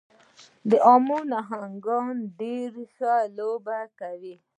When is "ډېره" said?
2.39-2.83